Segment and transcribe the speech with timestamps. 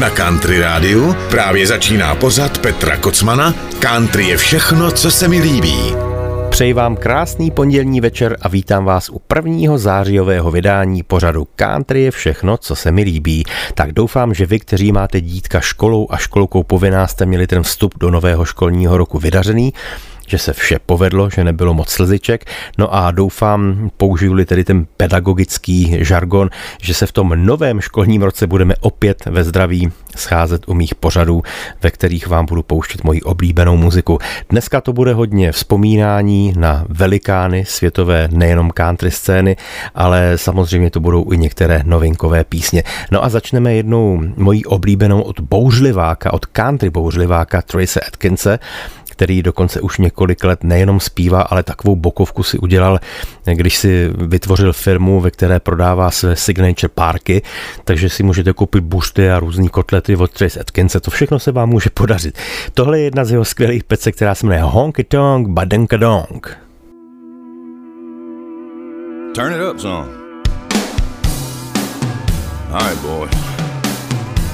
[0.00, 5.94] Na Country Rádiu právě začíná pořad Petra Kocmana Country je všechno, co se mi líbí.
[6.50, 12.10] Přeji vám krásný pondělní večer a vítám vás u prvního zářijového vydání pořadu Country je
[12.10, 13.44] všechno, co se mi líbí.
[13.74, 17.94] Tak doufám, že vy, kteří máte dítka školou a školkou povinná, jste měli ten vstup
[17.98, 19.72] do nového školního roku vydařený
[20.26, 22.44] že se vše povedlo, že nebylo moc slziček.
[22.78, 26.50] No a doufám, použiju-li tedy ten pedagogický žargon,
[26.82, 31.42] že se v tom novém školním roce budeme opět ve zdraví scházet u mých pořadů,
[31.82, 34.18] ve kterých vám budu pouštět moji oblíbenou muziku.
[34.50, 39.56] Dneska to bude hodně vzpomínání na velikány světové nejenom country scény,
[39.94, 42.82] ale samozřejmě to budou i některé novinkové písně.
[43.10, 48.58] No a začneme jednou mojí oblíbenou od bouřliváka, od country bouřliváka Trace Atkinse,
[49.16, 52.98] který dokonce už několik let nejenom zpívá, ale takovou bokovku si udělal,
[53.44, 57.42] když si vytvořil firmu, ve které prodává své signature parky,
[57.84, 61.68] takže si můžete koupit bušty a různý kotlety od Trace Atkinse, to všechno se vám
[61.68, 62.38] může podařit.
[62.74, 66.58] Tohle je jedna z jeho skvělých pecek, která se jmenuje Honky Tonk Badenka Dong.
[69.34, 70.08] Turn it up son.
[72.72, 73.28] Alright boy.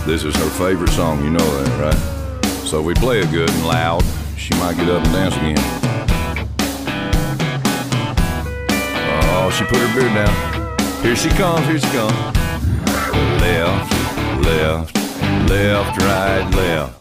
[0.07, 1.99] This is her favorite song, you know that, right?
[2.65, 4.22] So we play it good and loud.
[4.53, 5.57] She might get up and dance again.
[9.35, 11.03] Oh, she put her beard down.
[11.03, 12.13] Here she comes, here she comes.
[13.41, 13.93] Left,
[14.45, 14.97] left,
[15.49, 16.99] left, right, left.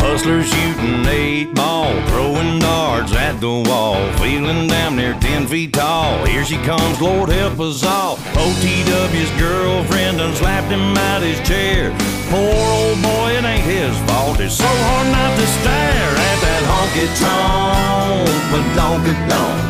[0.00, 6.24] Hustler shooting eight ball, throwing darts at the wall, feeling damn near ten feet tall.
[6.24, 8.16] Here she comes, Lord help us all.
[8.16, 11.94] OTW's girlfriend done slapped him out his chair.
[12.28, 14.40] Poor old boy, it ain't his fault.
[14.40, 19.62] It's so hard not to stare at that honky tonk, but don't get don't.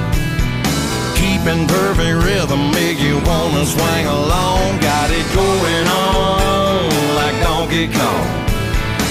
[1.20, 4.80] Keeping perfect rhythm make you wanna swing along.
[4.80, 6.88] Got it going on
[7.20, 8.26] like Donkey Kong.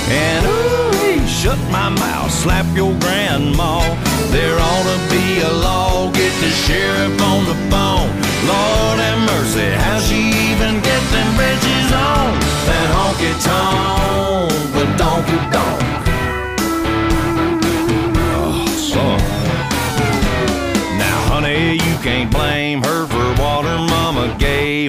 [0.10, 0.87] And ooh
[1.26, 3.80] shut my mouth, slap your grandma.
[4.30, 8.10] There ought to be a law, get the sheriff on the phone.
[8.46, 10.20] Lord have mercy, how she
[10.52, 12.30] even get them bridges on?
[12.68, 15.77] That honky tonk, but donkey donk.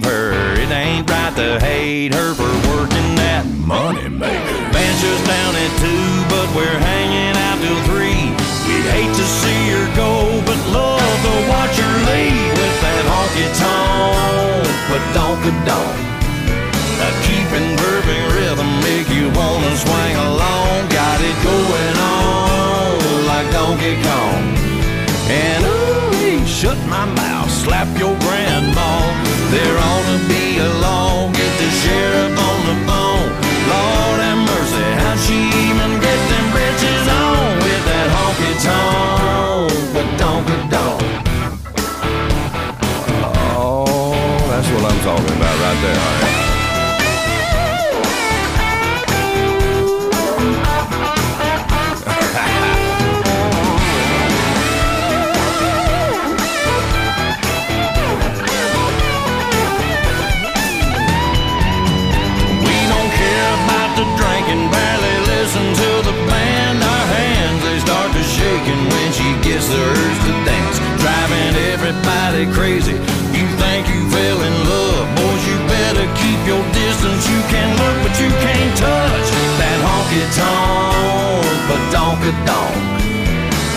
[0.00, 0.32] Gave her.
[0.54, 4.58] It ain't right to hate her for working that money maker.
[4.70, 8.30] Ben's just down at two but we're hanging out till three.
[8.66, 13.46] We'd hate to see her go, but love to watch her leave with that honky
[13.58, 15.98] tonk, but donka donk.
[17.02, 20.74] A keeping perfect rhythm make you wanna swing along.
[20.94, 24.42] Got it going on like Donkey Kong.
[25.30, 29.27] And ooh, shut my mouth, slap your grandma.
[30.08, 31.07] There ought to be a
[71.88, 72.92] everybody crazy.
[73.32, 77.24] You think you fell in love, boys, you better keep your distance.
[77.24, 82.76] You can look, but you can't touch that honky tonk, but donka donk.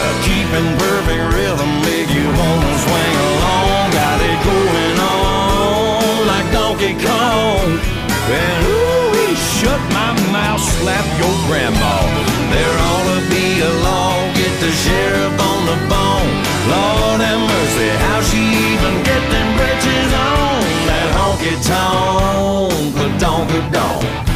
[0.04, 3.88] Uh, keeping perfect rhythm make you wanna swing along.
[3.96, 7.80] Got it going on like Donkey Kong.
[8.28, 12.31] And ooh, he shut my mouth, slap your grandma.
[23.70, 24.31] No.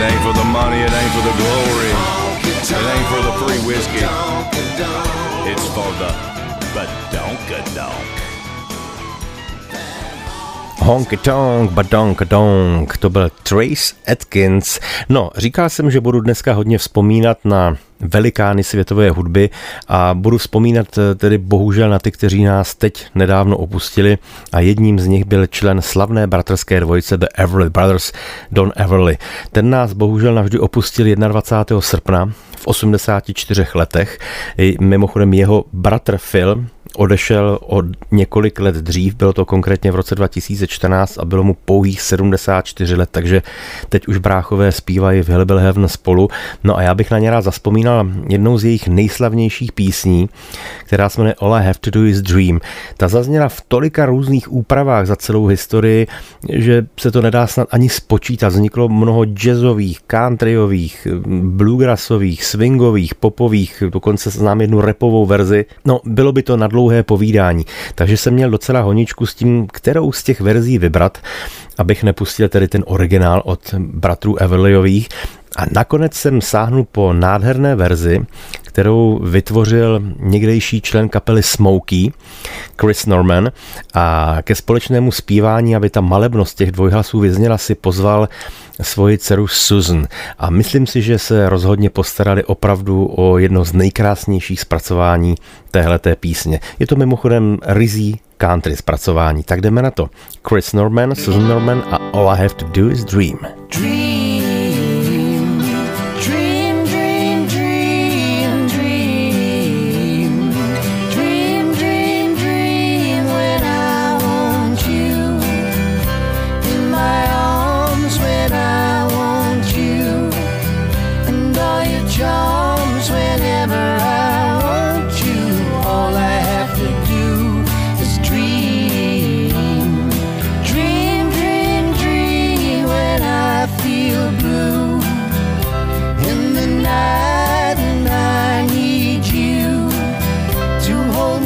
[0.00, 1.90] It ain't for the money, it ain't for the glory,
[2.40, 4.06] it ain't for the free whiskey.
[5.44, 6.10] It's for the
[6.74, 8.08] badonka donk.
[10.78, 14.80] Honky tonk, badonk donk, to byl Trace Atkins.
[15.08, 19.50] No, říkal jsem, že budu dneska hodně vzpomínat na velikány světové hudby
[19.88, 24.18] a budu vzpomínat eh, tedy bohužel na ty, kteří nás teď nedávno opustili
[24.52, 28.12] a jedním z nich byl člen slavné bratrské dvojice The Everly Brothers,
[28.50, 29.18] Don Everly.
[29.52, 31.80] Ten nás bohužel navždy opustil 21.
[31.80, 34.18] srpna v 84 letech.
[34.80, 36.66] Mimochodem jeho bratr Phil
[36.96, 42.02] odešel o několik let dřív, bylo to konkrétně v roce 2014 a bylo mu pouhých
[42.02, 43.42] 74 let, takže
[43.88, 46.28] teď už bráchové zpívají v Hillbilly Heaven spolu.
[46.64, 50.28] No a já bych na ně rád zaspomínal jednou z jejich nejslavnějších písní,
[50.84, 52.60] která se jmenuje All I Have to Do Is Dream.
[52.96, 56.06] Ta zazněla v tolika různých úpravách za celou historii,
[56.52, 58.48] že se to nedá snad ani spočítat.
[58.48, 61.06] Vzniklo mnoho jazzových, countryových,
[61.42, 65.64] bluegrassových, swingových, popových, dokonce znám jednu repovou verzi.
[65.84, 67.64] No, bylo by to na dlouhé povídání,
[67.94, 71.18] takže jsem měl docela honičku s tím, kterou z těch verzí vybrat,
[71.78, 75.08] abych nepustil tedy ten originál od bratrů Everlyových.
[75.56, 78.26] A nakonec jsem sáhnul po nádherné verzi,
[78.70, 82.10] kterou vytvořil někdejší člen kapely Smokey,
[82.80, 83.50] Chris Norman,
[83.94, 88.28] a ke společnému zpívání, aby ta malebnost těch dvojhlasů vyzněla, si pozval
[88.82, 90.06] svoji dceru Susan.
[90.38, 95.34] A myslím si, že se rozhodně postarali opravdu o jedno z nejkrásnějších zpracování
[95.70, 96.60] téhleté písně.
[96.78, 99.42] Je to mimochodem rizí country zpracování.
[99.42, 100.10] Tak jdeme na to.
[100.48, 103.38] Chris Norman, Susan Norman a All I Have to Do Is Dream.
[103.78, 104.09] Dream.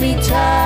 [0.01, 0.64] me tight.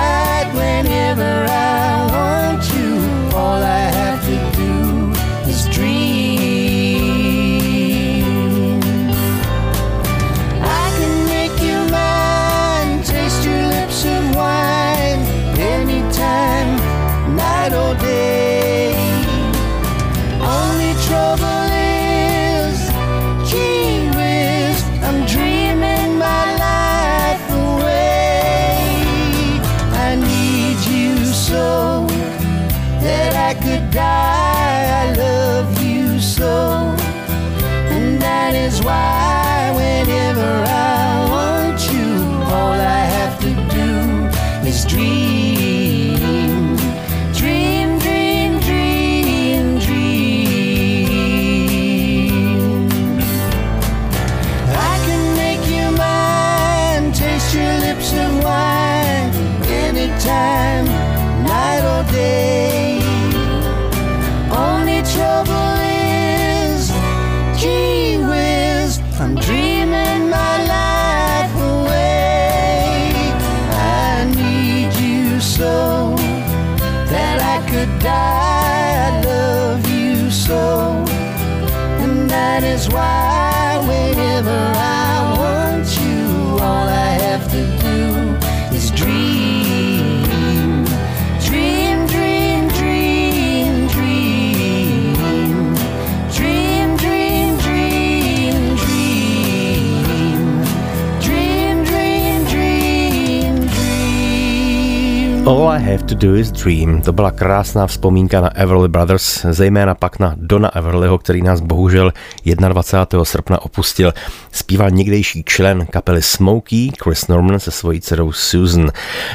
[105.49, 107.01] All I Have to Do Is Dream.
[107.01, 112.13] To byla krásná vzpomínka na Everly Brothers, zejména pak na Dona Everlyho, který nás bohužel
[112.45, 113.25] 21.
[113.25, 114.13] srpna opustil.
[114.51, 118.91] Zpíval někdejší člen kapely Smokey, Chris Norman se svojí dcerou Susan.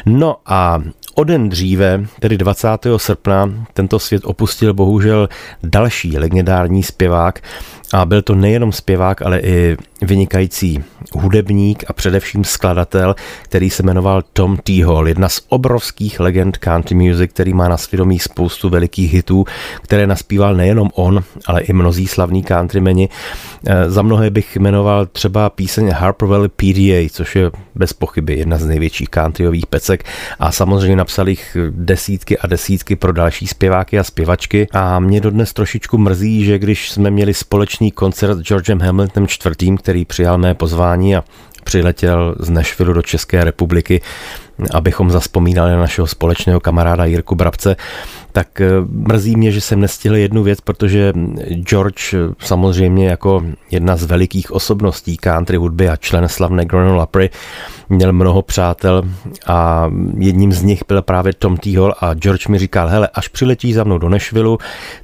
[0.07, 0.83] No a
[1.17, 2.69] O den dříve, tedy 20.
[2.97, 5.29] srpna, tento svět opustil bohužel
[5.63, 7.41] další legendární zpěvák
[7.95, 14.23] a byl to nejenom zpěvák, ale i vynikající hudebník a především skladatel, který se jmenoval
[14.33, 14.85] Tom T.
[14.85, 19.45] Hall, jedna z obrovských legend country music, který má na svědomí spoustu velikých hitů,
[19.83, 23.09] které naspíval nejenom on, ale i mnozí slavní countrymeni.
[23.67, 28.59] E, za mnohé bych jmenoval třeba píseň Harper Valley PDA, což je bez pochyby jedna
[28.59, 30.05] z největších countryových pecek
[30.39, 35.53] a samozřejmě napsal jich desítky a desítky pro další zpěváky a zpěvačky a mě dodnes
[35.53, 40.55] trošičku mrzí, že když jsme měli společný koncert s Georgem Hamiltonem IV., který přijal mé
[40.55, 41.25] pozvání a
[41.65, 44.01] přiletěl z Nashville do České republiky,
[44.75, 47.77] abychom zaspomínali na našeho společného kamaráda Jirku Brabce,
[48.35, 51.13] tak eh, mrzí mě, že jsem nestihl jednu věc, protože
[51.49, 57.31] George eh, samozřejmě jako jedna z velikých osobností country hudby a člen slavné Granol Opry
[57.89, 59.03] měl mnoho přátel
[59.47, 61.77] a jedním z nich byl právě Tom T.
[61.77, 64.57] Hall a George mi říkal, hele, až přiletíš za mnou do Nashville,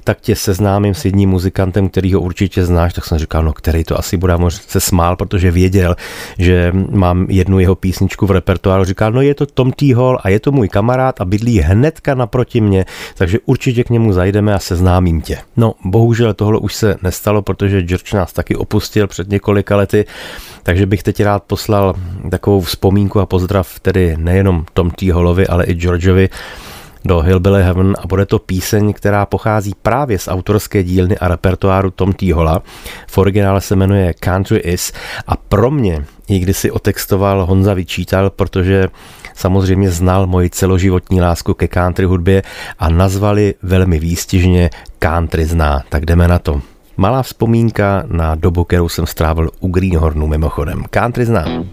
[0.03, 3.83] tak tě seznámím s jedním muzikantem, který ho určitě znáš, tak jsem říkal, no který
[3.83, 5.95] to asi bude, možná se smál, protože věděl,
[6.37, 9.93] že mám jednu jeho písničku v repertoáru, říkal, no je to Tom T.
[9.93, 12.85] Hall a je to můj kamarád a bydlí hnedka naproti mě,
[13.21, 15.37] takže určitě k němu zajdeme a seznámím tě.
[15.57, 20.05] No, bohužel tohle už se nestalo, protože George nás taky opustil před několika lety,
[20.63, 21.93] takže bych teď rád poslal
[22.31, 25.11] takovou vzpomínku a pozdrav tedy nejenom Tom T.
[25.11, 26.29] Hallovi, ale i Georgeovi
[27.05, 31.91] do Hillbilly Heaven a bude to píseň, která pochází právě z autorské dílny a repertoáru
[31.91, 32.33] Tom T.
[32.33, 32.61] Holla.
[33.07, 34.93] V originále se jmenuje Country Is
[35.27, 38.87] a pro mě ji kdysi otextoval Honza Vyčítal, protože
[39.35, 42.43] samozřejmě znal moji celoživotní lásku ke country hudbě
[42.79, 44.69] a nazvali velmi výstižně
[44.99, 45.83] Country zná.
[45.89, 46.61] Tak jdeme na to.
[46.97, 50.83] Malá vzpomínka na dobu, kterou jsem strávil u Greenhornu mimochodem.
[50.89, 51.69] Country znám.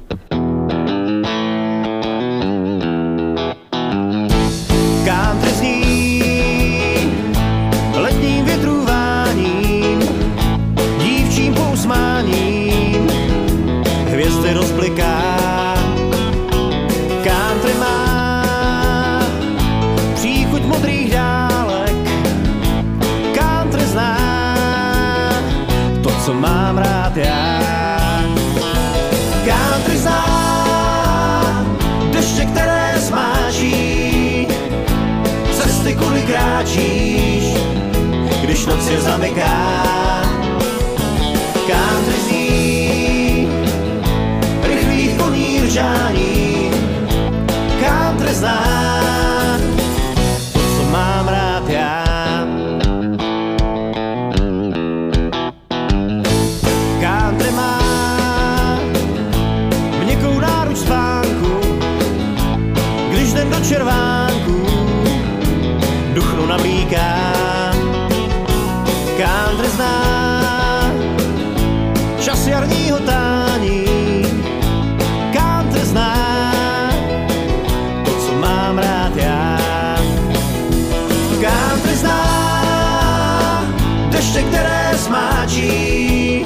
[84.68, 86.44] Které smáčí,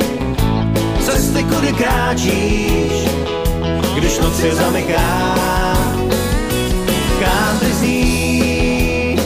[1.00, 2.92] cesty, kudy kráčíš,
[3.94, 5.34] když noc je zamyká.
[7.20, 9.18] Country zní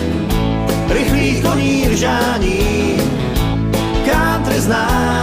[0.89, 2.97] rychlých koní ržání,
[4.07, 5.16] country zná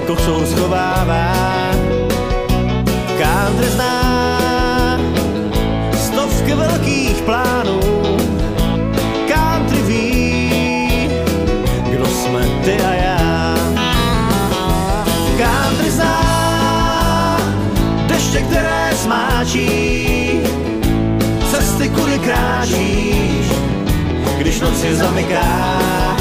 [0.00, 1.32] kosou schovává.
[3.18, 4.98] Country zná
[5.94, 7.80] stovky velkých plánů.
[9.86, 11.10] Ví,
[19.02, 19.44] zná
[21.50, 23.46] cesty, kudy kráčíš,
[24.38, 26.11] když noc je zamyká.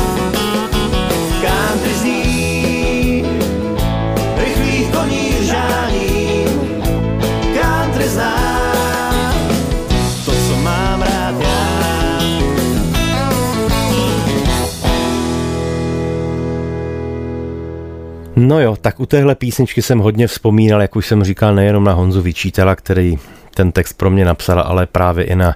[18.51, 21.93] No jo, tak u téhle písničky jsem hodně vzpomínal, jak už jsem říkal, nejenom na
[21.93, 23.17] Honzu Vyčítela, který
[23.55, 25.55] ten text pro mě napsal, ale právě i na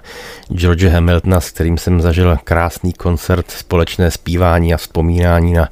[0.52, 5.68] George Hamiltona, s kterým jsem zažil krásný koncert, společné zpívání a vzpomínání na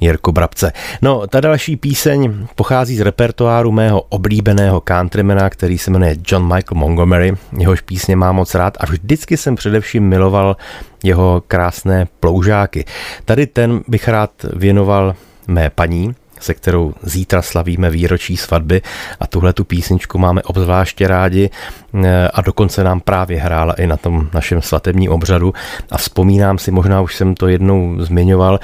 [0.00, 0.72] Jirku Brabce.
[1.02, 6.80] No, ta další píseň pochází z repertoáru mého oblíbeného countrymana, který se jmenuje John Michael
[6.80, 7.36] Montgomery.
[7.58, 10.56] Jehož písně mám moc rád a vždycky jsem především miloval
[11.04, 12.84] jeho krásné ploužáky.
[13.24, 15.14] Tady ten bych rád věnoval
[15.46, 18.82] mé paní, se kterou zítra slavíme výročí svatby
[19.20, 21.50] a tuhle tu písničku máme obzvláště rádi
[22.04, 25.54] eh, a dokonce nám právě hrála i na tom našem svatebním obřadu.
[25.90, 28.60] A vzpomínám si, možná už jsem to jednou zmiňoval,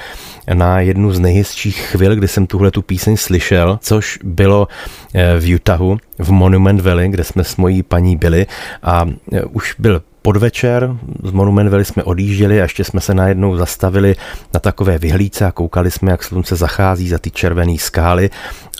[0.53, 4.67] na jednu z nejhezčích chvil, kdy jsem tuhle tu píseň slyšel, což bylo
[5.13, 8.45] eh, v Utahu, v Monument Valley, kde jsme s mojí paní byli.
[8.83, 13.57] A eh, už byl podvečer z Monument Valley jsme odjížděli a ještě jsme se najednou
[13.57, 14.15] zastavili
[14.53, 18.29] na takové vyhlídce a koukali jsme, jak slunce zachází za ty červené skály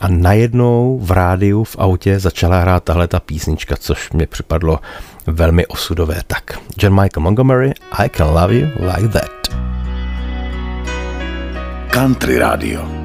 [0.01, 4.79] a najednou v rádiu v autě začala hrát tahle ta písnička, což mě připadlo
[5.27, 6.21] velmi osudové.
[6.27, 9.31] Tak, John Michael Montgomery, I Can Love You Like That.
[11.91, 13.02] Country Radio.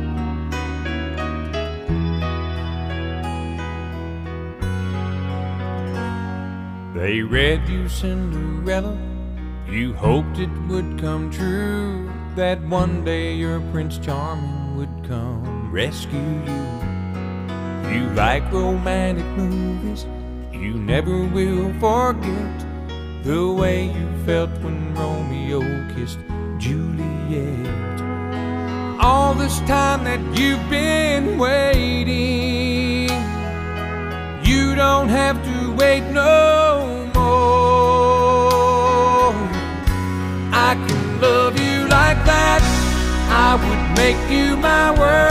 [6.99, 8.99] They read you Cinderella,
[9.71, 16.19] you hoped it would come true, that one day your Prince Charming would come rescue
[16.19, 16.65] you.
[17.95, 20.07] You like romantic movies,
[20.53, 22.67] you never will forget
[23.23, 25.61] the way you felt when Romeo
[25.95, 26.19] kissed
[26.59, 28.01] Juliet.
[29.01, 33.08] All this time that you've been waiting,
[34.49, 37.29] you don't have to wait no more.
[40.69, 42.63] I can love you like that.
[43.29, 45.28] I would make you my world,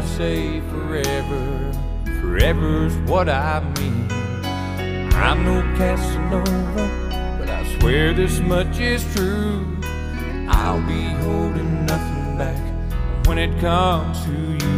[0.00, 1.72] I say forever,
[2.22, 4.08] forever's what I mean.
[5.12, 6.88] I'm no Casanova,
[7.38, 9.66] but I swear this much is true.
[10.48, 12.56] I'll be holding nothing back
[13.26, 14.72] when it comes to you.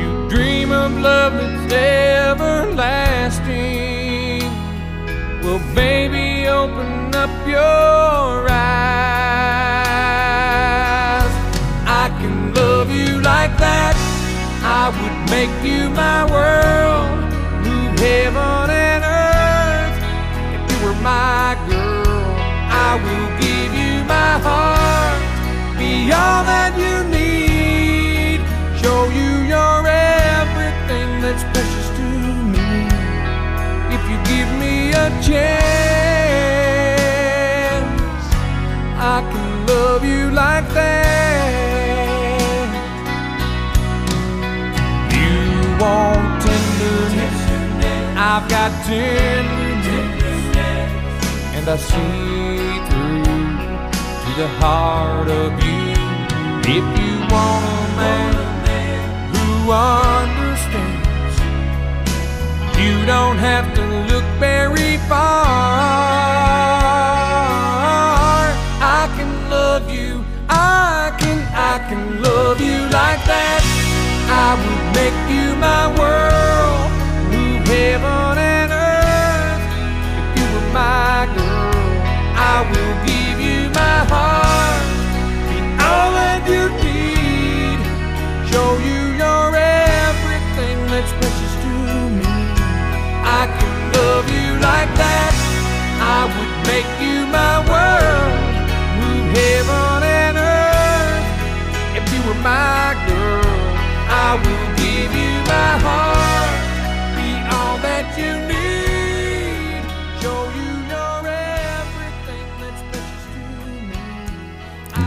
[0.00, 3.18] You dream of love that's everlasting.
[5.42, 8.52] Well, baby, open up your eyes.
[11.88, 14.07] I can love you like that.
[14.62, 17.08] I would make you my world,
[17.64, 19.98] move heaven and earth.
[20.54, 22.34] If you were my girl,
[22.68, 25.20] I will give you my heart,
[25.78, 28.40] be all that you need,
[28.82, 32.08] show you your everything that's precious to
[32.54, 32.68] me.
[33.94, 35.38] If you give me a chance,
[38.98, 41.17] I can love you like that.
[48.40, 50.54] I've got tenderness,
[51.56, 53.24] and I see through
[54.22, 55.98] to the heart of you.
[56.62, 58.34] If you want a man
[59.34, 61.36] who understands,
[62.78, 65.50] you don't have to look very far.
[68.80, 71.38] I can love you, I can,
[71.72, 73.62] I can love you like that.
[74.30, 76.27] I would make you my world,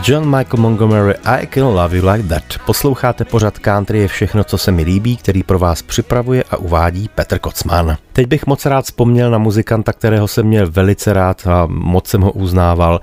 [0.04, 2.42] John Michael Montgomery I Can Love You Like That.
[2.66, 7.08] Posloucháte pořad Country je všechno, co se mi líbí, který pro vás připravuje a uvádí
[7.14, 7.96] Petr Kocman.
[8.12, 12.20] Teď bych moc rád vzpomněl na muzikanta, kterého jsem měl velice rád a moc jsem
[12.20, 13.00] ho uznával.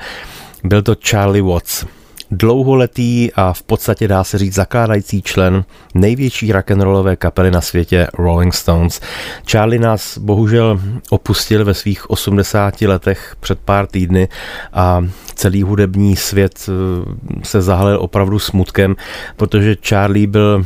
[0.64, 1.86] Byl to Charlie Watts.
[2.32, 8.54] Dlouholetý a v podstatě dá se říct zakládající člen největší rock'n'rollové kapely na světě Rolling
[8.54, 9.02] Stones.
[9.52, 14.28] Charlie nás bohužel opustil ve svých 80 letech před pár týdny
[14.74, 16.72] a celý hudební svět eh,
[17.44, 18.96] se zahalil opravdu smutkem,
[19.36, 20.66] protože Charlie byl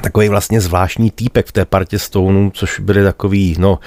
[0.00, 3.78] takový vlastně zvláštní týpek v té partě Stoneů, což byli takový, no,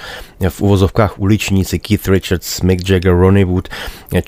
[0.48, 3.68] v uvozovkách uličníci, Keith Richards, Mick Jagger, Ronnie Wood.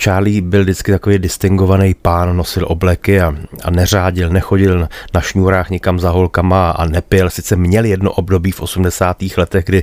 [0.03, 6.01] Charlie byl vždycky takový distingovaný pán, nosil obleky a, a neřádil, nechodil na šňůrách nikam
[6.01, 7.31] za holkama a nepil.
[7.31, 9.17] Sice měl jedno období v 80.
[9.37, 9.83] letech, kdy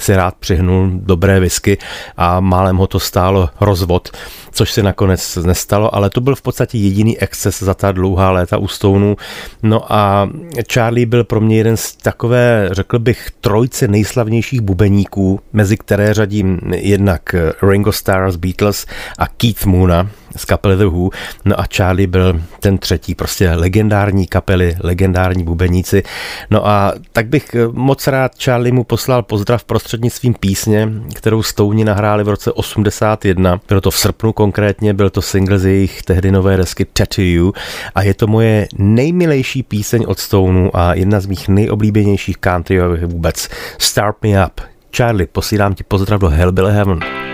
[0.00, 1.78] si rád přihnul dobré whisky
[2.16, 4.08] a málem ho to stálo rozvod,
[4.52, 8.58] což se nakonec nestalo, ale to byl v podstatě jediný exces za ta dlouhá léta
[8.58, 9.16] u Stoneu.
[9.62, 10.28] No a
[10.72, 16.60] Charlie byl pro mě jeden z takové, řekl bych, trojce nejslavnějších bubeníků, mezi které řadím
[16.74, 18.86] jednak Ringo Starr z Beatles
[19.18, 21.10] a Keith Moona, z kapely The Who,
[21.44, 26.02] no a Charlie byl ten třetí, prostě legendární kapely, legendární bubeníci.
[26.50, 31.84] No a tak bych eh, moc rád Charlie mu poslal pozdrav prostřednictvím písně, kterou Stouni
[31.84, 33.60] nahráli v roce 81.
[33.68, 37.52] Bylo to v srpnu konkrétně, byl to single z jejich tehdy nové desky Tattoo You
[37.94, 43.48] a je to moje nejmilejší píseň od Stoneu a jedna z mých nejoblíbenějších country vůbec.
[43.78, 44.60] Start Me Up.
[44.96, 47.29] Charlie, posílám ti pozdrav do Hellbilly Heaven.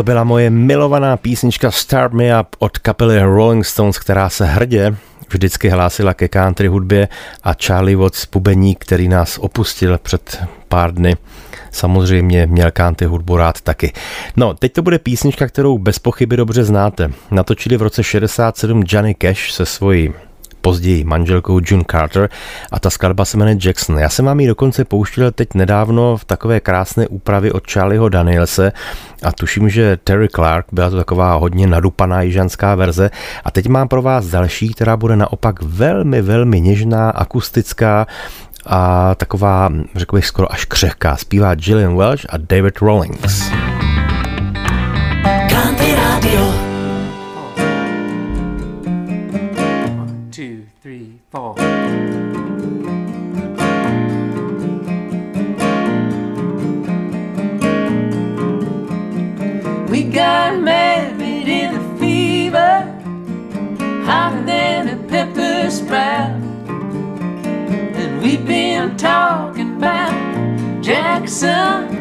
[0.00, 4.96] To byla moje milovaná písnička Start Me Up od kapely Rolling Stones, která se hrdě
[5.30, 7.08] vždycky hlásila ke country hudbě
[7.42, 11.16] a Charlie Watts, pubeník, který nás opustil před pár dny,
[11.70, 13.92] samozřejmě měl country hudbu rád taky.
[14.36, 17.10] No, teď to bude písnička, kterou bez pochyby dobře znáte.
[17.30, 20.12] Natočili v roce 67 Johnny Cash se svojí
[20.60, 22.28] později manželkou June Carter
[22.72, 23.98] a ta skladba se jmenuje Jackson.
[23.98, 28.72] Já jsem vám ji dokonce pouštěl teď nedávno v takové krásné úpravě od Charlieho Danielse
[29.22, 33.10] a tuším, že Terry Clark byla to taková hodně nadupaná jižanská verze
[33.44, 38.06] a teď mám pro vás další, která bude naopak velmi, velmi něžná, akustická
[38.66, 41.16] a taková, řekl bych, skoro až křehká.
[41.16, 43.50] Zpívá Gillian Welch a David Rawlings.
[51.30, 51.54] Four.
[59.88, 62.82] We got married in a fever,
[64.04, 66.40] hotter than a pepper sprout.
[67.94, 71.99] And we've been talking about Jackson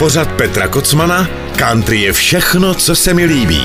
[0.00, 1.28] pořad Petra Kocmana?
[1.56, 3.62] Country je všechno, co se mi líbí.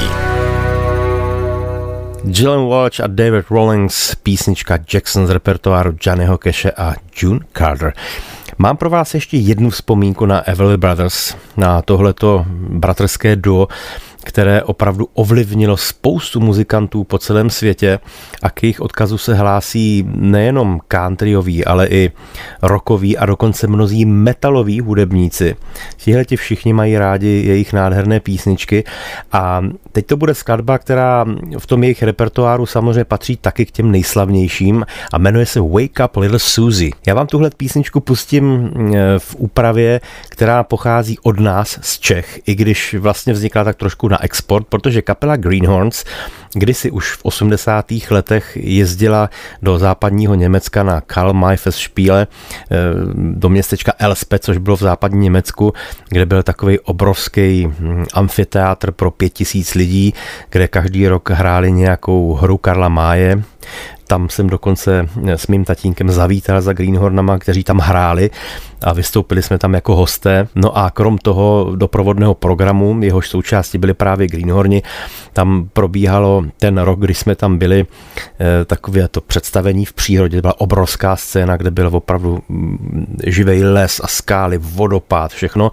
[2.24, 7.93] Gillian Walsh a David Rawlings, písnička Jackson z repertoáru Johnnyho Cache a June Carter.
[8.58, 13.67] Mám pro vás ještě jednu vzpomínku na Everly Brothers, na tohleto bratrské duo,
[14.26, 18.00] které opravdu ovlivnilo spoustu muzikantů po celém světě
[18.44, 22.12] a k jejich odkazu se hlásí nejenom countryový, ale i
[22.62, 25.56] rockoví a dokonce mnozí metaloví hudebníci.
[25.98, 28.84] Tihle ti všichni mají rádi jejich nádherné písničky
[29.32, 29.62] a
[29.92, 31.26] teď to bude skladba, která
[31.58, 36.18] v tom jejich repertoáru samozřejmě patří taky k těm nejslavnějším a jmenuje se Wake Up
[36.18, 36.92] Little Susie.
[37.08, 38.72] Já vám tuhle písničku pustím
[39.18, 44.23] v úpravě, která pochází od nás z Čech, i když vlastně vznikla tak trošku na
[44.23, 46.04] export, protože kapela Greenhorns
[46.54, 47.86] kdysi už v 80.
[48.10, 49.30] letech jezdila
[49.62, 52.28] do západního Německa na Karl May Festspiele
[53.13, 55.73] do městečka Elspe, což bylo v západním Německu,
[56.10, 57.67] kde byl takový obrovský
[58.13, 60.13] amfiteátr pro pět tisíc lidí,
[60.49, 63.43] kde každý rok hráli nějakou hru Karla Máje
[64.08, 68.30] Tam jsem dokonce s mým tatínkem zavítal za Greenhornama, kteří tam hráli
[68.82, 70.47] a vystoupili jsme tam jako hosté.
[70.56, 74.84] No a krom toho doprovodného programu, jehož součástí byly právě Greenhorni,
[75.34, 77.86] tam probíhalo ten rok, kdy jsme tam byli,
[78.39, 80.41] eh, takové to představení v přírodě.
[80.41, 85.71] Byla obrovská scéna, kde byl opravdu mm, živý les a skály, vodopád, všechno.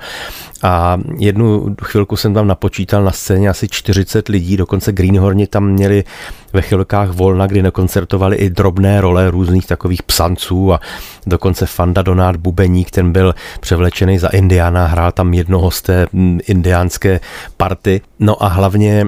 [0.63, 6.05] A jednu chvilku jsem tam napočítal na scéně asi 40 lidí, dokonce Greenhorni tam měli
[6.53, 10.81] ve chvilkách volna, kdy nekoncertovali i drobné role různých takových psanců a
[11.27, 16.41] dokonce Fanda Donát Bubeník, ten byl převlečený za Indiana, hrál tam jednoho z té mm,
[16.47, 17.21] indiánské
[17.57, 18.01] party.
[18.19, 19.07] No a hlavně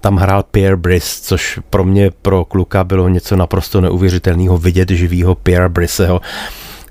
[0.00, 5.34] tam hrál Pierre Brice, což pro mě, pro kluka bylo něco naprosto neuvěřitelného vidět živýho
[5.34, 6.20] Pierre Briceho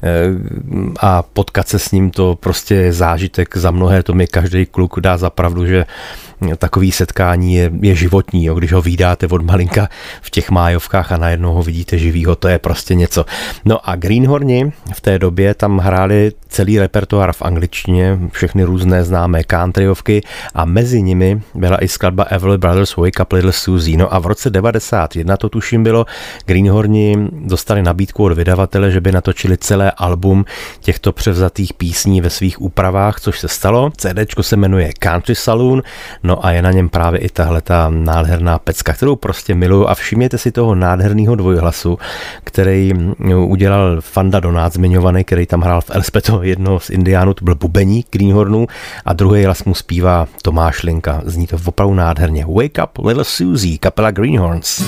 [0.04, 0.28] eh,
[1.00, 5.00] a potkat se s ním to prostě je zážitek za mnohé, to mi každý kluk
[5.00, 5.86] dá za pravdu, že
[6.58, 8.56] takový setkání je, je životní, jo.
[8.56, 9.89] když ho vydáte od malinka
[10.21, 13.25] v těch májovkách a najednou ho vidíte živýho, to je prostě něco.
[13.65, 19.43] No a Greenhorni v té době tam hráli celý repertoár v angličtině, všechny různé známé
[19.43, 20.21] countryovky
[20.54, 23.97] a mezi nimi byla i skladba Everly Brothers Wake Up Little Susie.
[23.97, 26.06] No a v roce 91 to tuším bylo,
[26.45, 30.45] Greenhorni dostali nabídku od vydavatele, že by natočili celé album
[30.80, 33.91] těchto převzatých písní ve svých úpravách, což se stalo.
[33.97, 35.84] CDčko se jmenuje Country Saloon,
[36.23, 39.96] No a je na něm právě i tahle ta nádherná pecka, kterou prostě miluju a
[39.96, 41.98] všimněte si toho nádherného dvojhlasu,
[42.44, 42.94] který
[43.46, 48.08] udělal Fanda Donát zmiňovaný, který tam hrál v Elspeto jedno z Indiánů, to byl bubeník
[48.12, 48.67] Greenhornu
[49.06, 51.22] a druhý hlas mu zpívá Tomáš Linka.
[51.26, 52.46] Zní to opravdu nádherně.
[52.46, 54.84] Wake up, little Susie, kapela Greenhorns.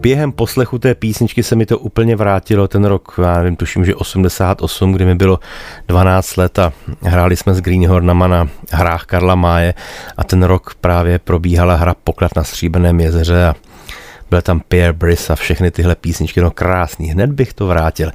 [0.00, 3.94] Během poslechu té písničky se mi to úplně vrátilo, ten rok, já nevím, tuším, že
[3.94, 5.40] 88, kdy mi bylo
[5.88, 9.74] 12 let a hráli jsme s Greenhornama na hrách Karla Máje.
[10.16, 13.54] A ten rok právě probíhala hra Poklad na Stříbeném jezeře a
[14.30, 18.10] byl tam Pierre Brice a všechny tyhle písničky, no krásný, hned bych to vrátil.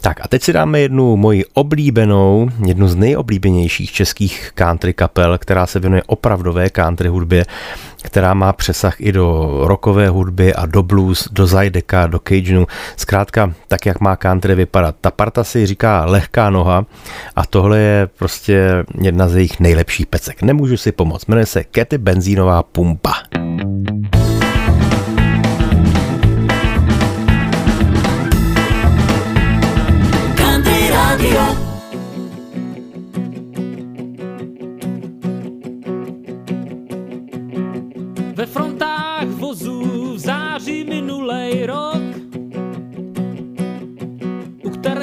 [0.00, 5.66] Tak a teď si dáme jednu moji oblíbenou, jednu z nejoblíbenějších českých country kapel, která
[5.66, 7.44] se věnuje opravdové country hudbě,
[8.02, 12.66] která má přesah i do rockové hudby a do blues, do zajdeka, do cajunu.
[12.96, 14.96] Zkrátka, tak jak má country vypadat.
[15.00, 16.86] Ta parta si říká lehká noha
[17.36, 20.42] a tohle je prostě jedna z jejich nejlepších pecek.
[20.42, 21.26] Nemůžu si pomoct.
[21.26, 23.12] Jmenuje se Kety Benzínová pumpa.
[23.56, 23.75] Ve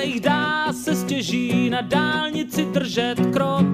[0.04, 3.66] kterých dá se stěží na dálnici držet krok.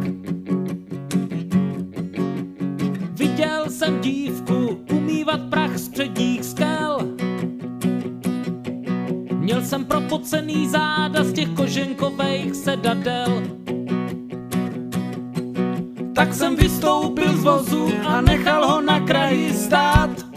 [3.12, 7.00] Viděl jsem dívku umývat prach z předních skel.
[9.34, 13.44] Měl jsem propocený záda z těch koženkových sedadel.
[16.16, 20.29] Tak jsem vystoupil z vozu a nechal ho na kraji stát.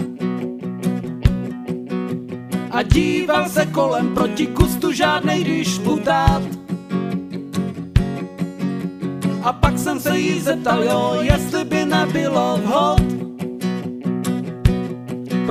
[2.73, 6.43] A díval se kolem proti kustu žádnej když putát.
[9.43, 13.23] A pak jsem se jí zeptal, jo, jestli by nebylo vhod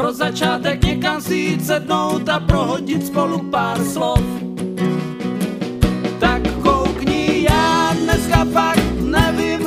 [0.01, 4.24] pro začátek někam si jít sednout a prohodit spolu pár slov.
[6.19, 9.59] Tak koukni, já dneska fakt nevím,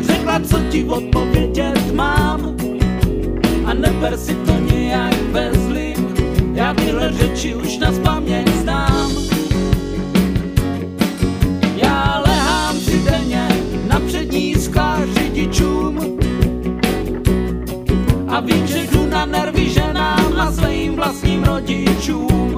[0.00, 2.56] řekla, co ti odpovědět mám.
[3.64, 6.15] A neber si to nějak ve zlým,
[6.66, 9.12] já tyhle řeči už na paměť znám.
[11.76, 13.48] Já lehám si denně
[13.88, 16.18] na přední skla řidičům
[18.28, 22.55] a vím, že jdu na nervy ženám a svým vlastním rodičům.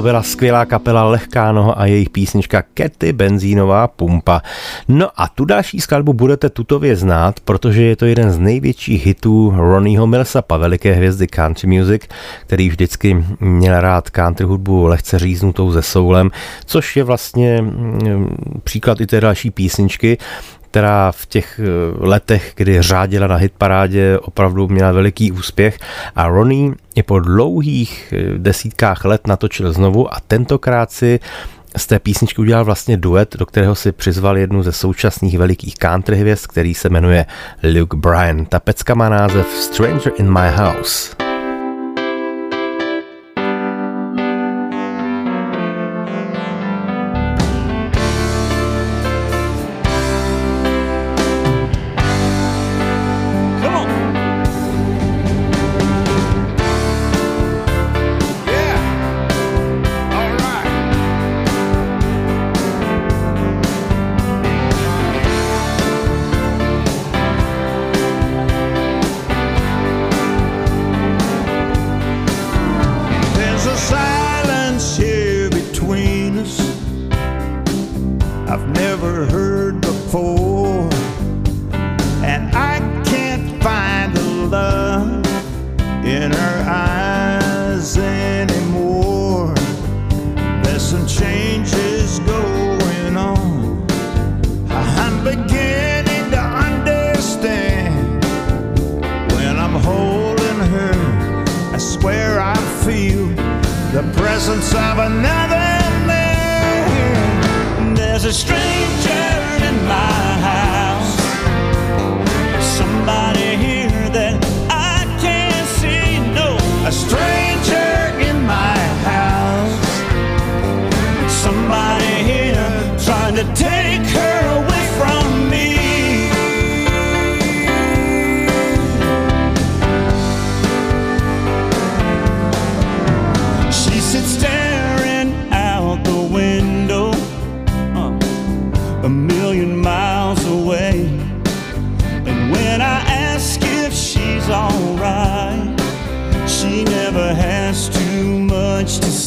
[0.00, 4.42] To byla skvělá kapela Lehká noha a jejich písnička Kety Benzínová pumpa.
[4.88, 9.54] No a tu další skladbu budete tutově znát, protože je to jeden z největších hitů
[9.56, 12.02] Ronnieho Millsapa, veliké hvězdy country music,
[12.46, 16.30] který vždycky měl rád country hudbu lehce říznutou ze soulem,
[16.64, 20.18] což je vlastně mm, příklad i té další písničky
[20.70, 21.64] která v těch eh,
[22.06, 25.78] letech, kdy řádila na hitparádě, opravdu měla veliký úspěch
[26.16, 31.20] a Ronnie i po dlouhých eh, desítkách let natočil znovu a tentokrát si
[31.76, 36.16] z té písničky udělal vlastně duet, do kterého si přizval jednu ze současných velikých country
[36.16, 37.26] hvězd, který se jmenuje
[37.78, 38.46] Luke Bryan.
[38.46, 41.29] Ta pecka má název Stranger in My House.
[108.82, 110.79] A stranger in my house.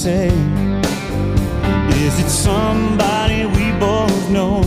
[0.05, 0.83] Is
[2.19, 4.59] it somebody we both know?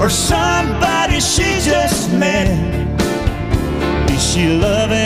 [0.00, 2.48] Or somebody she just met?
[4.10, 5.03] Is she loving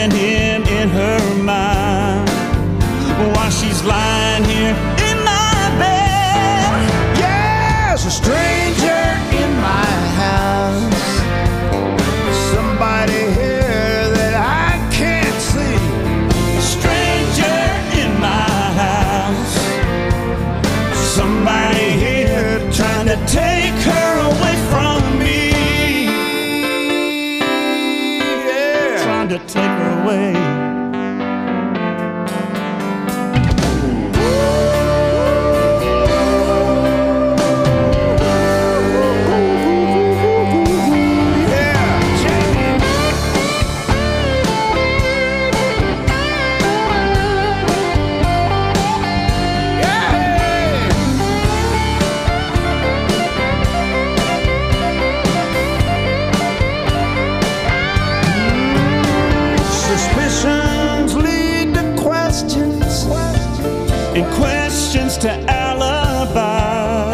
[65.19, 67.09] to alibis.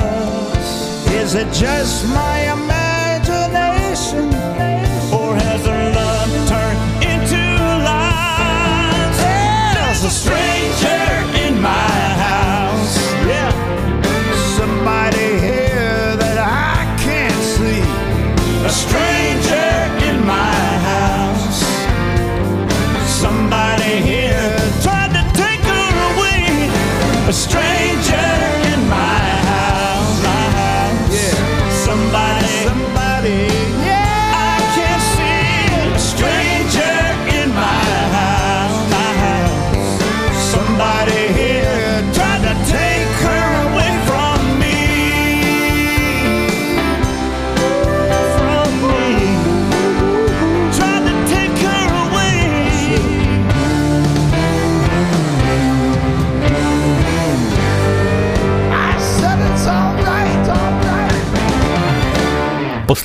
[1.12, 2.85] Is it just my imagination,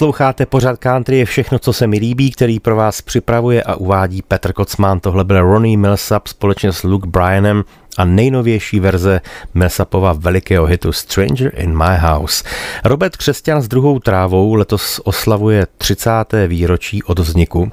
[0.01, 4.23] Posloucháte pořád country je všechno, co se mi líbí, který pro vás připravuje a uvádí
[4.23, 5.01] Petr Kocman.
[5.01, 7.65] Tohle byl Ronnie Millsap společně s Luke Bryanem
[7.99, 9.21] a nejnovější verze
[9.55, 12.45] Millsapova velikého hitu Stranger in My House.
[12.85, 16.11] Robert Křesťan s druhou trávou letos oslavuje 30.
[16.47, 17.73] výročí od vzniku.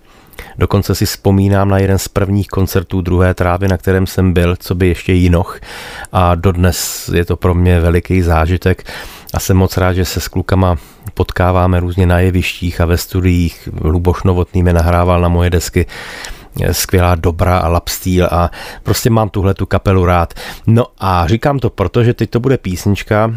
[0.57, 4.75] Dokonce si vzpomínám na jeden z prvních koncertů druhé trávy, na kterém jsem byl, co
[4.75, 5.59] by ještě jinoch.
[6.11, 8.91] A dodnes je to pro mě veliký zážitek
[9.33, 10.77] a jsem moc rád, že se s klukama
[11.13, 13.69] potkáváme různě na jevištích a ve studiích.
[13.81, 15.85] Luboš Novotný mě nahrával na moje desky
[16.71, 18.51] skvělá dobra a lapstýl a
[18.83, 20.33] prostě mám tuhle tu kapelu rád.
[20.67, 23.31] No a říkám to proto, že teď to bude písnička,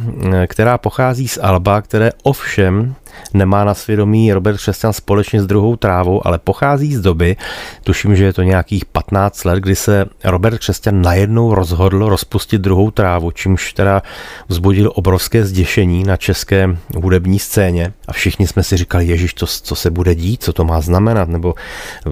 [0.46, 2.94] která pochází z Alba, které ovšem
[3.34, 7.36] nemá na svědomí Robert Křesťan společně s druhou trávou, ale pochází z doby,
[7.84, 12.90] tuším, že je to nějakých 15 let, kdy se Robert Křesťan najednou rozhodl rozpustit druhou
[12.90, 14.02] trávu, čímž teda
[14.48, 17.92] vzbudil obrovské zděšení na české hudební scéně.
[18.08, 21.28] A všichni jsme si říkali, ježiš, to, co se bude dít, co to má znamenat,
[21.28, 21.54] nebo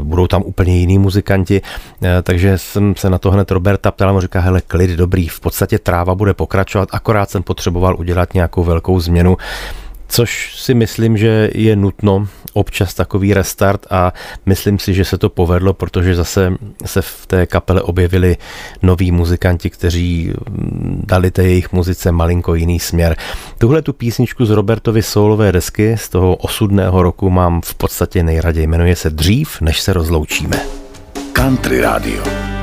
[0.03, 1.63] budou tam úplně jiní muzikanti,
[2.03, 5.41] Eh, takže jsem se na to hned Roberta ptal, mu říká, hele, klid, dobrý, v
[5.41, 9.37] podstatě tráva bude pokračovat, akorát jsem potřeboval udělat nějakou velkou změnu
[10.09, 14.13] což si myslím, že je nutno občas takový restart a
[14.47, 16.53] myslím si, že se to povedlo, protože zase
[16.85, 18.37] se v té kapele objevili
[18.83, 23.17] noví muzikanti, kteří mm, dali té jejich muzice malinko jiný směr.
[23.59, 28.67] Tuhle tu písničku z Robertovy soulové desky z toho osudného roku mám v podstatě nejraději.
[28.67, 30.61] Jmenuje se Dřív, než se rozloučíme.
[31.33, 32.58] Country Radio.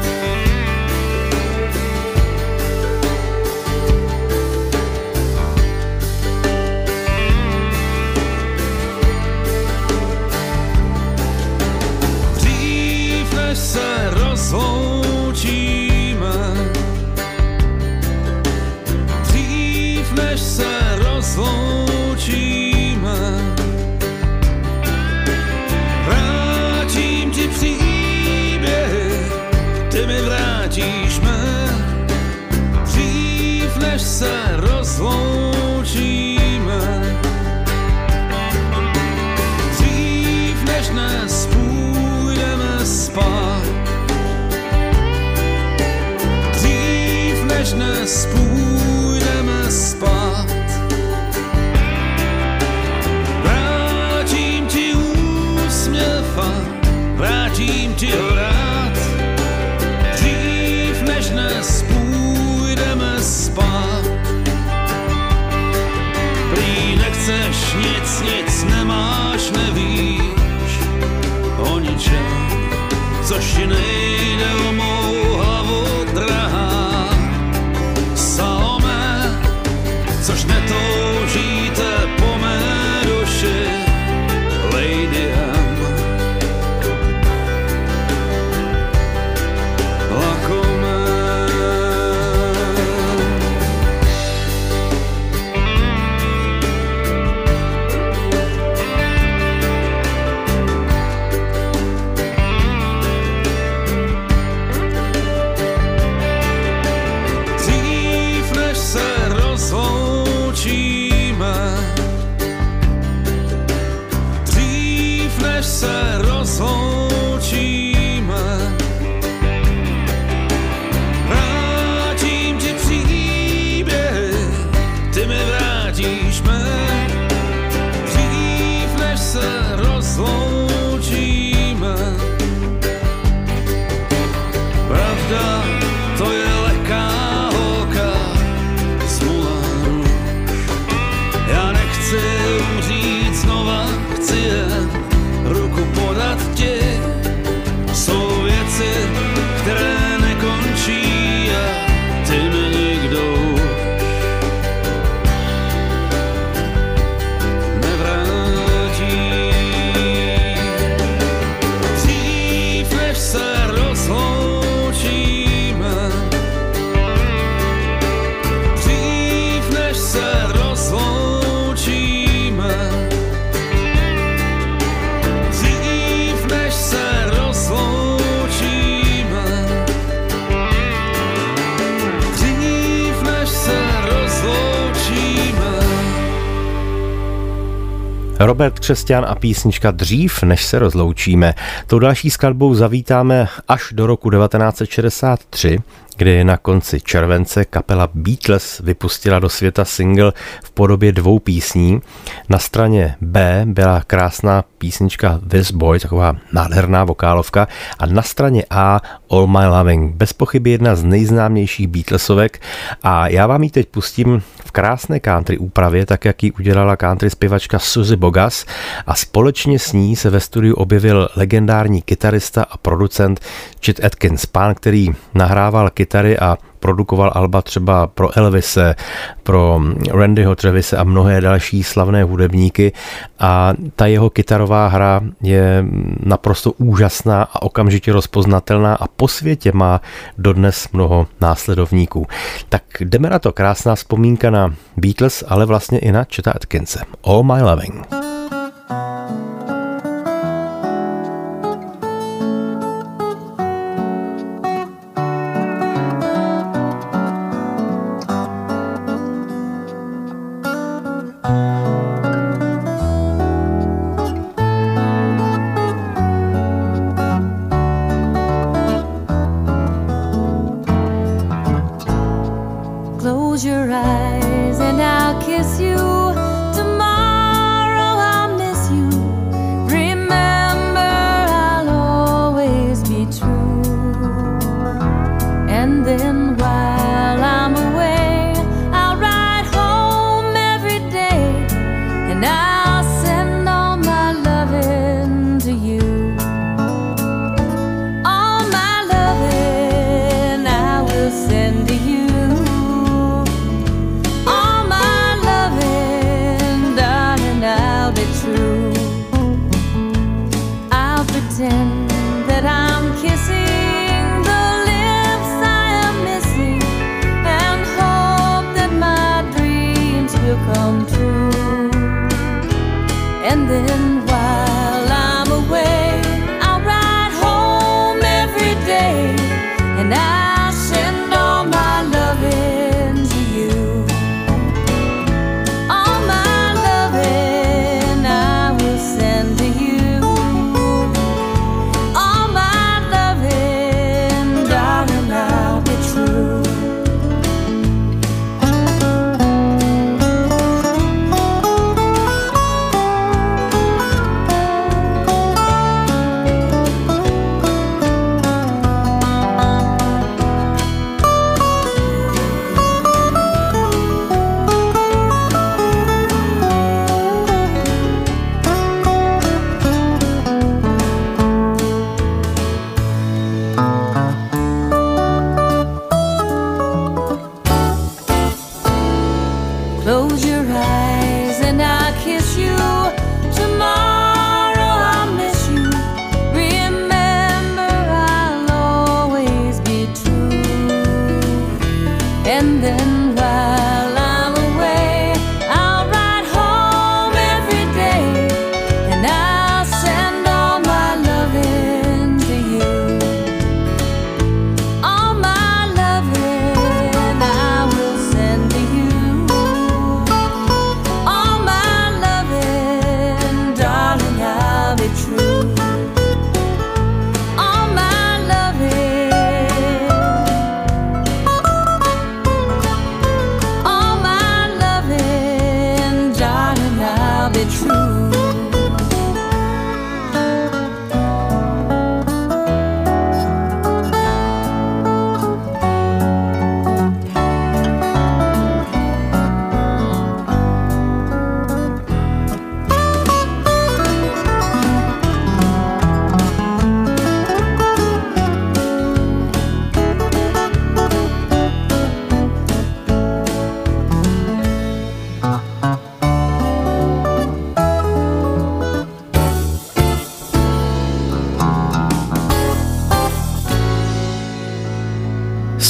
[188.45, 191.53] Robert Křesťan a písnička Dřív, než se rozloučíme.
[191.87, 195.79] Tou další skladbou zavítáme až do roku 1963,
[196.17, 200.33] kdy na konci července kapela Beatles vypustila do světa single
[200.63, 202.01] v podobě dvou písní.
[202.49, 207.67] Na straně B byla krásná písnička This Boy, taková nádherná vokálovka,
[207.99, 212.61] a na straně A All My Loving, bez pochyby jedna z nejznámějších Beatlesovek
[213.03, 214.41] a já vám ji teď pustím
[214.75, 218.65] krásné country úpravě, tak jak ji udělala country zpěvačka Suzy Bogas
[219.07, 223.39] a společně s ní se ve studiu objevil legendární kytarista a producent
[223.85, 228.95] Chet Atkins, pán, který nahrával kytary a produkoval alba třeba pro Elvise,
[229.43, 229.79] pro
[230.11, 232.91] Randyho Trevise a mnohé další slavné hudebníky
[233.39, 235.85] a ta jeho kytarová hra je
[236.23, 240.01] naprosto úžasná a okamžitě rozpoznatelná a po světě má
[240.37, 242.27] dodnes mnoho následovníků.
[242.69, 246.99] Tak jdeme na to, krásná vzpomínka na Beatles, ale vlastně i na Cheta Atkinse.
[247.23, 248.34] All My Loving.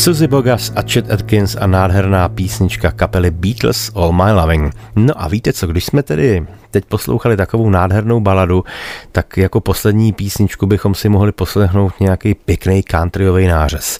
[0.05, 4.73] Suzy Bogas a Chet Atkins a nádherná písnička kapely Beatles All My Loving.
[4.95, 8.63] No a víte co, když jsme tedy teď poslouchali takovou nádhernou baladu,
[9.11, 13.99] tak jako poslední písničku bychom si mohli poslechnout nějaký pěkný countryový nářez.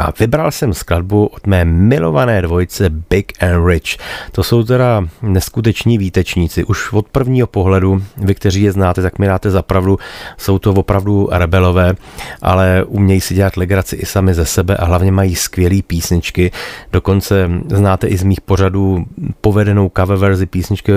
[0.00, 3.96] A vybral jsem skladbu od mé milované dvojice Big and Rich.
[4.32, 6.64] To jsou teda neskuteční výtečníci.
[6.64, 9.98] Už od prvního pohledu, vy, kteří je znáte, tak mi dáte zapravdu,
[10.38, 11.94] jsou to opravdu rebelové,
[12.42, 16.50] ale umějí si dělat legraci i sami ze sebe a hlavně mají skvělé písničky.
[16.92, 19.04] Dokonce znáte i z mých pořadů
[19.40, 20.92] povedenou cover verzi písničky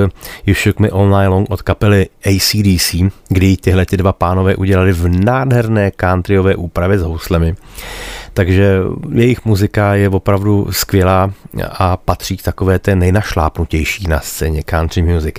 [0.46, 2.96] You Shook Me All Night Long od kapely ACDC,
[3.28, 7.56] kdy tyhle ty dva pánové udělali v nádherné countryové úpravě s houslemi.
[8.34, 8.80] Takže
[9.14, 11.32] jejich muzika je opravdu skvělá
[11.72, 15.36] a patří k takové té nejnašlápnutější na scéně country music.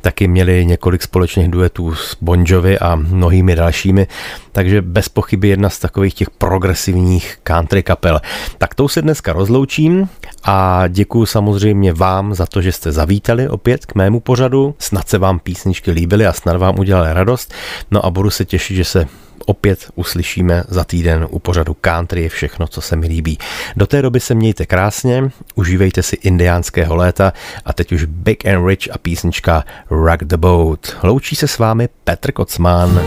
[0.00, 4.06] Taky měli několik společných duetů s Bon Jovi a mnohými dalšími,
[4.52, 8.20] takže bez pochyby jedna z takových těch progresivních country kapel.
[8.58, 10.08] Tak tou se dneska rozloučím
[10.44, 14.74] a děkuji samozřejmě vám za to, že jste zavítali opět k mému pořadu.
[14.78, 17.54] Snad se vám písničky líbily a snad vám udělali radost.
[17.90, 19.08] No a budu se těšit, že se
[19.46, 23.38] opět uslyšíme za týden u pořadu Country je všechno, co se mi líbí.
[23.76, 27.32] Do té doby se mějte krásně, užívejte si indiánského léta
[27.64, 30.96] a teď už Big and Rich a písnička Rock the Boat.
[31.02, 33.00] Loučí se s vámi Petr Kocman.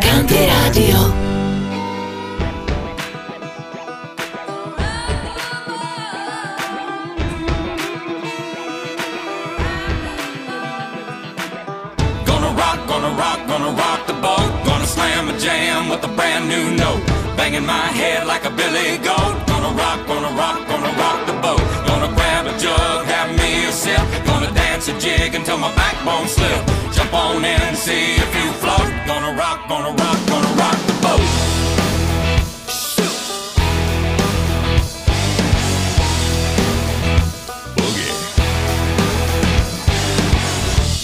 [0.00, 1.25] Country Radio.
[17.46, 19.34] Banging my head like a billy goat.
[19.46, 21.62] Gonna rock, gonna rock, gonna rock the boat.
[21.86, 24.02] Gonna grab a jug, have me a sip.
[24.26, 26.66] Gonna dance a jig until my backbone slip.
[26.92, 28.90] Jump on in and see if you float.
[29.06, 31.22] Gonna rock, gonna rock, gonna rock the boat.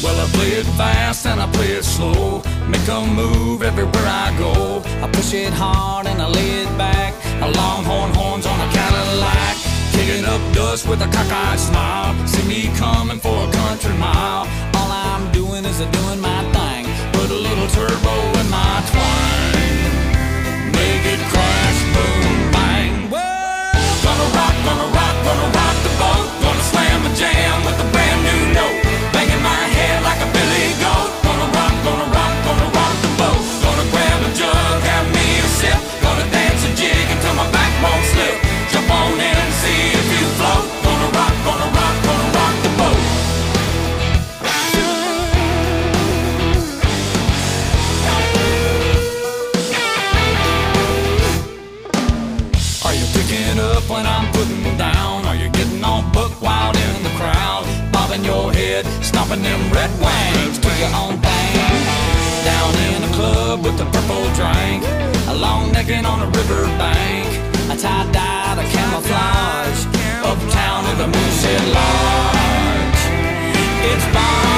[0.03, 2.43] Well, I play it fast and I play it slow.
[2.67, 4.82] Make a move everywhere I go.
[5.03, 7.13] I push it hard and I lay it back.
[7.43, 9.57] A longhorn horns on a Cadillac.
[9.91, 12.15] Kicking up dust with a cockeyed smile.
[12.25, 14.47] See me coming for a country mile.
[14.79, 16.87] All I'm doing is a doing my thing.
[17.19, 20.71] Put a little turbo in my twang.
[20.71, 23.11] Make it crash, boom, bang.
[23.11, 26.27] Gonna rock, gonna rock, gonna rock the boat.
[26.47, 27.92] Gonna slam a jam with a
[60.83, 61.55] your own thing.
[62.45, 64.83] Down in a club with a purple drink,
[65.29, 67.29] a long necking on a river bank,
[67.71, 69.83] a tie dye to camouflage,
[70.31, 73.03] uptown in the Moosehead Lodge.
[73.91, 74.52] It's Bon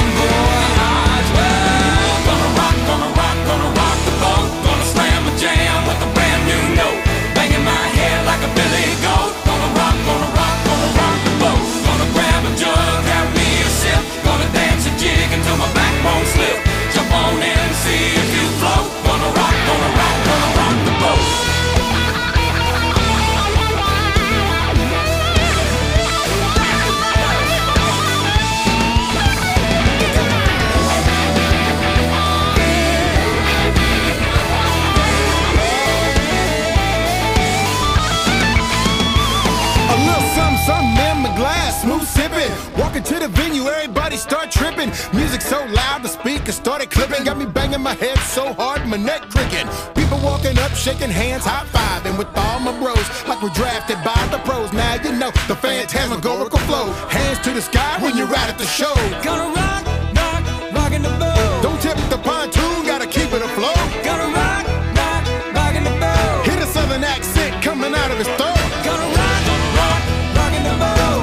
[48.35, 49.69] so hard, my neck cricking.
[49.95, 54.19] People walking up, shaking hands, high fiving with all my bros, like we're drafted by
[54.35, 54.73] the pros.
[54.73, 56.91] Now you know the phantasmagorical flow.
[57.15, 58.93] Hands to the sky when you're out at the show.
[59.23, 59.87] Gonna rock,
[60.19, 60.43] rock,
[60.75, 61.63] rockin' the boat.
[61.63, 63.79] Don't tip the pontoon, gotta keep it afloat.
[64.03, 64.67] Gonna rock,
[64.99, 65.23] rock,
[65.55, 66.43] rockin' the boat.
[66.43, 68.59] Hit a southern accent coming out of his throat.
[68.83, 69.43] Gonna rock,
[69.79, 70.03] rock,
[70.35, 71.15] rockin' the boat.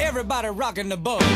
[0.00, 1.27] Everybody rockin' the boat.